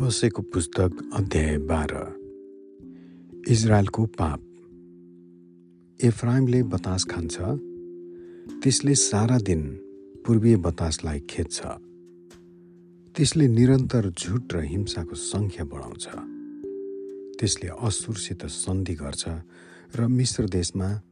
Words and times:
होसेको 0.00 0.42
पुस्तक 0.42 1.10
अध्याय 1.14 1.58
बाह्र। 1.58 1.94
इजरायलको 3.48 4.06
पाप। 4.06 4.40
एफ्राइमले 6.04 6.62
बतास 6.62 7.04
खान्छ। 7.04 7.38
त्यसले 8.62 8.94
सारा 8.94 9.38
दिन 9.38 9.62
पूर्वीय 10.26 10.56
बतासलाई 10.56 11.20
खेद्छ। 11.20 11.62
त्यसले 13.16 13.48
निरन्तर 13.48 14.10
झुट 14.10 14.52
र 14.52 14.60
हिंसाको 14.60 15.14
सङ्ख्या 15.14 15.64
बढाउँछ। 15.64 16.08
त्यसले 17.40 17.68
असुरसित 17.68 18.46
सन्धि 18.46 18.94
गर्छ 18.94 19.24
र 19.96 20.06
मिश्र 20.06 20.48
देशमा 20.48 21.02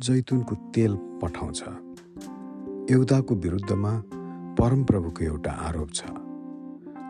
जैतुनको 0.00 0.54
तेल 0.54 0.94
पठाउँछ। 0.94 1.62
एउटाको 2.90 3.34
विरुद्धमा 3.34 4.02
परमप्रभुको 4.58 5.24
एउटा 5.24 5.50
आरोप 5.50 5.90
छ। 5.94 6.02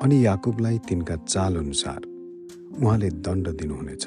अनि 0.02 0.24
याकुबलाई 0.26 0.78
तिनका 0.78 1.16
चाल 1.16 1.56
अनुसार 1.56 2.00
उहाँले 2.82 3.08
दण्ड 3.24 3.48
दिनुहुनेछ 3.60 4.06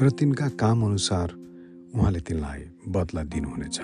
र 0.00 0.10
तिनका 0.18 0.48
काम 0.56 0.84
अनुसार 0.84 1.28
उहाँले 1.94 2.20
तिनलाई 2.20 2.60
बदला 2.88 3.22
दिनुहुनेछ। 3.22 3.78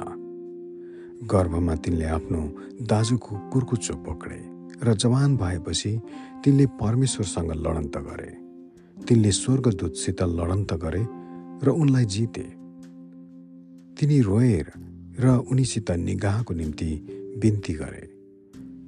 गर्भमा 1.30 1.74
तिनले 1.84 2.04
आफ्नो 2.04 2.40
दाजुको 2.82 3.32
कुर्कुचो 3.52 3.94
पक्रे 4.06 4.40
र 4.82 4.94
जवान 4.94 5.36
भएपछि 5.36 5.92
तिनले 6.44 6.66
परमेश्वरसँग 6.80 7.50
लडन्त 7.52 7.96
गरे। 8.08 8.30
तिनले 8.96 9.30
स्वर्गदूतसित 9.32 10.22
लडन्त 10.22 10.72
गरे 10.84 11.02
र 11.64 11.68
उनलाई 11.72 12.04
जिते। 12.04 12.46
तिनी 13.96 14.20
रोएर 14.20 14.66
र 15.20 15.24
उनीसित 15.50 15.90
निगाहको 15.90 16.54
निम्ति 16.54 16.90
बिन्ती 17.40 17.72
गरे। 17.72 18.04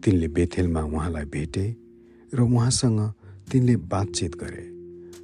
तिनले 0.05 0.29
बेथेलमा 0.29 0.83
उहाँलाई 0.83 1.25
भेटे 1.25 1.65
र 2.35 2.41
उहाँसँग 2.41 3.01
तिनले 3.53 3.77
बातचित 3.77 4.35
गरे। 4.35 4.65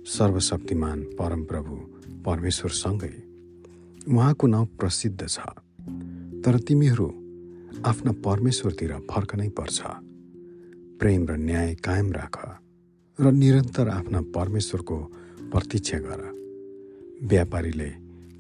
सर्वशक्तिमान 0.06 1.02
परमप्रभु 1.02 1.74
परमेश्वरसँगै 2.24 3.12
उहाँको 4.08 4.46
नाउँ 4.46 4.66
प्रसिद्ध 4.66 5.28
छ। 5.28 5.38
तर 6.44 6.58
तिमीहरू 6.58 7.06
आफ्ना 7.86 8.12
परमेश्वरतिर 8.12 8.92
फर्कनै 9.10 9.48
पर्छ। 9.48 9.82
प्रेम 11.00 11.26
र 11.26 11.36
न्याय 11.36 11.74
कायम 11.74 12.12
राख 12.12 12.36
र 13.20 13.32
निरन्तर 13.32 13.88
आफ्ना 13.88 14.20
परमेश्वरको 14.20 14.96
प्रतीक्षा 15.52 15.98
गर। 15.98 16.22
व्यापारीले 17.22 17.90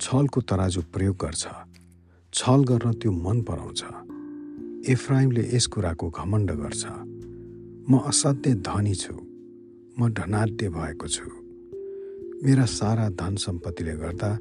छलको 0.00 0.40
तराजु 0.40 0.80
प्रयोग 0.92 1.16
गर्छ। 1.16 1.46
छल 2.34 2.64
गर्न 2.64 2.92
त्यो 2.92 3.12
मन 3.12 3.42
पराउँछ। 3.42 3.84
एफ्राइमले 4.90 5.50
यस 5.54 5.66
कुराको 5.66 6.10
घमण्ड 6.10 6.50
गर्छ। 6.50 7.13
म 7.90 7.98
असाध्य 7.98 8.54
धनी 8.54 8.94
छु। 8.94 9.14
म 10.00 10.08
धनाढ्य 10.08 10.68
भएको 10.68 11.08
छु। 11.08 11.24
मेरा 12.44 12.64
सारा 12.64 13.08
धन 13.08 13.34
सम्पत्तिले 13.36 13.96
गर्दा 13.96 14.36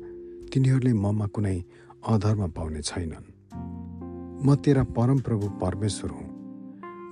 तिनीहरूले 0.53 0.93
ममा 0.93 1.27
कुनै 1.27 1.63
अधर्म 2.07 2.47
पाउने 2.47 2.81
छैनन्। 2.81 3.27
म 4.45 4.55
तेरा 4.55 4.83
परमप्रभु 4.83 5.49
परमेश्वर 5.49 6.09
हुँ। 6.09 6.29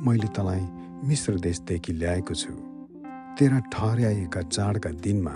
मैले 0.07 0.27
तँलाई 0.27 0.61
मिश्र 1.07 1.39
देशदेखि 1.39 1.93
ल्याएको 1.93 2.33
छु। 2.33 2.53
तेरा 3.39 3.59
ठहर्याएका 3.59 4.41
चाडका 4.41 4.89
दिनमा 4.89 5.35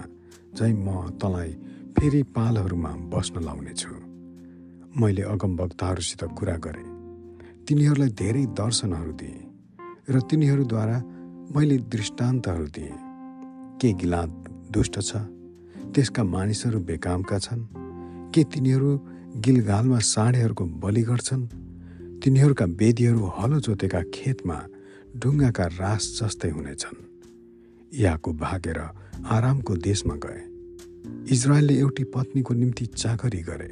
झै 0.56 0.74
म 0.74 1.10
तँलाई 1.22 1.52
फेरि 1.98 2.24
पालहरूमा 2.24 2.90
बस्न 2.90 3.44
लाउनेछु 3.44 3.92
मैले 5.02 5.22
अगमवक्ताहरूसित 5.22 6.24
कुरा 6.24 6.56
गरेँ। 6.56 6.88
तिनीहरूलाई 7.68 8.10
धेरै 8.10 8.46
दर्शनहरू 8.46 9.12
दिएँ। 9.12 9.55
र 10.10 10.22
तिनीहरूद्वारा 10.22 11.04
मैले 11.56 11.78
दृष्टान्तहरू 11.78 12.66
दिएँ। 12.66 12.98
के 13.82 13.94
गिलाद 13.94 14.30
दुष्ट 14.72 15.00
छ? 15.02 15.16
त्यसका 15.96 16.24
मानिसहरू 16.24 16.80
बेकामका 16.80 17.40
छन्। 17.40 17.66
के 18.32 18.44
तिनीहरू 18.44 19.02
गिलगालमा 19.38 20.00
साँडेहरूको 20.00 20.66
बलि 20.66 21.02
गर्छन् 21.02 21.48
तिनीहरूका 22.24 22.66
वेदीहरू 22.66 23.26
हलो 23.26 23.60
जोतेका 23.60 24.02
खेतमा 24.14 24.58
ढुङ्गाका 25.18 25.66
रास 25.66 26.22
जस्तै 26.22 26.50
हुनेछन्। 26.50 26.98
याको 27.94 28.34
भागेर 28.34 28.80
आरामको 29.26 29.76
देशमा 29.78 30.16
गए। 30.16 30.42
इजरायलले 31.34 31.74
एउटी 31.80 32.04
पत्नीको 32.04 32.54
निम्ति 32.54 32.86
चाकरी 32.86 33.42
गरे 33.42 33.72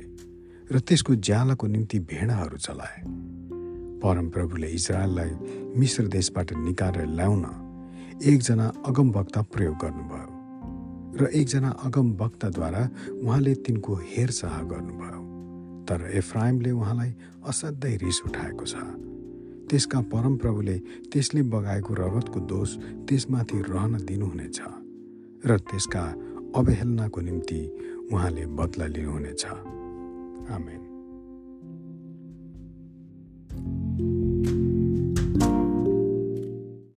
र 0.71 0.79
त्यसको 0.79 1.15
ज्यालाको 1.15 1.67
निम्ति 1.67 1.99
भेडाहरू 1.99 2.57
चलाए। 2.57 3.01
परमप्रभुले 4.03 4.67
इजरायललाई 4.67 5.31
मिश्र 5.79 6.07
देशबाट 6.07 6.53
निकालेर 6.53 7.07
ल्याउन 7.07 7.45
एकजना 8.23 8.67
अगमवक्ता 8.85 9.41
प्रयोग 9.41 9.75
गर्नुभयो 9.75 10.33
र 11.19 11.29
एकजना 11.33 11.69
अगमवक्ताद्वारा 11.69 12.83
उहाँले 13.23 13.53
तिनको 13.55 13.95
हेरचाह 13.95 14.61
गर्नुभयो। 14.63 15.21
तर 15.87 16.09
एफ्राइमले 16.13 16.71
उहाँलाई 16.71 17.11
असाध्यै 17.47 17.95
रिस 17.95 18.21
उठाएको 18.25 18.65
छ। 18.65 18.75
त्यसका 19.69 19.99
परमप्रभुले 20.13 20.77
त्यसले 21.11 21.41
बगाएको 21.41 21.93
रगतको 21.93 22.39
दोष 22.39 22.69
त्यसमाथि 23.07 23.61
रहन 23.61 23.93
दिनुहुनेछ 24.05 24.59
र 25.45 25.57
त्यसका 25.57 26.03
अवहेलनाको 26.55 27.21
निम्ति 27.21 27.61
उहाँले 28.11 28.45
बदला 28.57 28.85
लिनुहुनेछ। 28.85 29.45
आमेन। 30.55 30.92